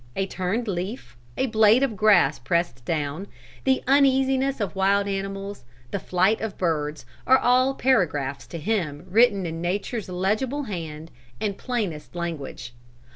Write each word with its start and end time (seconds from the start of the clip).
A 0.15 0.25
turned 0.25 0.67
leaf, 0.67 1.15
a 1.37 1.45
blade 1.45 1.83
of 1.83 1.95
grass 1.95 2.39
pressed 2.39 2.83
down, 2.85 3.27
the 3.65 3.83
uneasiness 3.87 4.59
of 4.59 4.75
wild 4.75 5.07
animals, 5.07 5.63
the 5.91 5.99
flight 5.99 6.41
of 6.41 6.57
birds, 6.57 7.05
are 7.27 7.37
all 7.37 7.75
paragraphs 7.75 8.47
to 8.47 8.57
him 8.57 9.05
written 9.07 9.45
in 9.45 9.61
nature's 9.61 10.09
legible 10.09 10.63
hand 10.63 11.11
and 11.39 11.55
plainest 11.55 12.15
language. 12.15 12.73